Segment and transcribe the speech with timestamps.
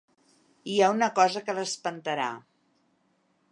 [0.71, 2.29] Hi ha una cosa que l’espantarà.